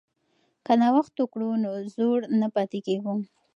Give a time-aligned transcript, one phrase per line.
[0.65, 3.13] که نوښت وکړو نو زوړ نه پاتې کیږو.